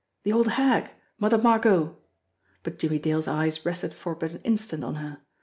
[0.23, 0.89] The old hag!
[1.19, 1.95] Mother MargotI
[2.63, 5.19] But Jimmie Dale's eyes rested for but an instant on her.